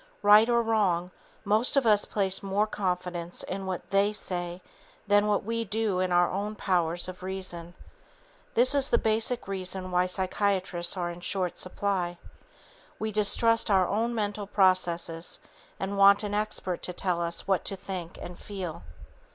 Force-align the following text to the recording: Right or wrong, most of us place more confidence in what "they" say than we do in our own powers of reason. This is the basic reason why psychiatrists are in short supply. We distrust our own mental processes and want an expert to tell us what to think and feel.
Right 0.23 0.49
or 0.49 0.63
wrong, 0.63 1.11
most 1.45 1.77
of 1.77 1.85
us 1.85 2.05
place 2.05 2.41
more 2.41 2.65
confidence 2.65 3.43
in 3.43 3.67
what 3.67 3.87
"they" 3.91 4.11
say 4.13 4.63
than 5.05 5.27
we 5.45 5.63
do 5.63 5.99
in 5.99 6.11
our 6.11 6.27
own 6.31 6.55
powers 6.55 7.07
of 7.07 7.21
reason. 7.21 7.75
This 8.55 8.73
is 8.73 8.89
the 8.89 8.97
basic 8.97 9.47
reason 9.47 9.91
why 9.91 10.07
psychiatrists 10.07 10.97
are 10.97 11.11
in 11.11 11.19
short 11.21 11.59
supply. 11.59 12.17
We 12.97 13.11
distrust 13.11 13.69
our 13.69 13.87
own 13.87 14.15
mental 14.15 14.47
processes 14.47 15.39
and 15.79 15.99
want 15.99 16.23
an 16.23 16.33
expert 16.33 16.81
to 16.81 16.93
tell 16.93 17.21
us 17.21 17.47
what 17.47 17.63
to 17.65 17.75
think 17.75 18.17
and 18.19 18.39
feel. 18.39 18.81